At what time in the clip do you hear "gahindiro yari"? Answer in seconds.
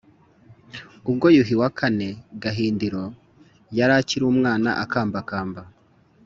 2.43-3.93